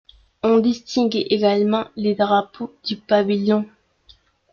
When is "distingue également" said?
0.57-1.87